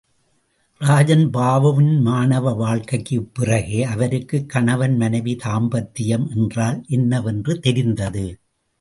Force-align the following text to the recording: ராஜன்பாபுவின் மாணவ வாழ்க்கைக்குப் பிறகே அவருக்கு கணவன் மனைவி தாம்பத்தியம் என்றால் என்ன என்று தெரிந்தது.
ராஜன்பாபுவின் 0.81 2.01
மாணவ 2.01 2.53
வாழ்க்கைக்குப் 2.53 3.29
பிறகே 3.33 3.83
அவருக்கு 3.83 4.45
கணவன் 4.45 4.97
மனைவி 4.97 5.35
தாம்பத்தியம் 5.35 6.35
என்றால் 6.35 6.83
என்ன 6.87 7.21
என்று 7.21 7.59
தெரிந்தது. 7.59 8.39